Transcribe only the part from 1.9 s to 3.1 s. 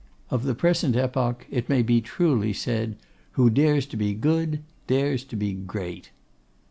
truly said,